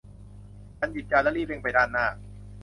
[0.79, 2.05] ฉันหยิบจานและรีบเร่งไปด้านหน้า